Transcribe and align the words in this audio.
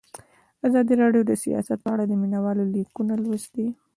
ازادي 0.67 0.93
راډیو 1.03 1.21
د 1.27 1.31
سیاست 1.43 1.77
په 1.85 1.89
اړه 1.93 2.03
د 2.07 2.13
مینه 2.21 2.39
والو 2.43 2.63
لیکونه 2.75 3.13
لوستي. 3.23 3.67